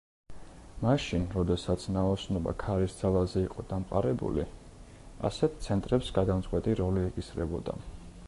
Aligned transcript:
მაშინ, 0.83 1.25
როდესაც 1.35 1.83
ნაოსნობა 1.97 2.53
ქარის 2.63 2.95
ძალაზე 3.01 3.43
იყო 3.49 3.65
დამყარებული, 3.73 4.45
ასეთ 5.31 5.61
ცენტრებს 5.67 6.11
გადამწყვეტი 6.19 6.77
როლი 6.81 7.05
ეკისრებოდა. 7.11 7.77